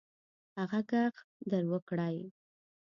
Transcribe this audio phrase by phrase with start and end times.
[0.59, 1.15] هغه ږغ
[1.49, 2.17] در وکړئ.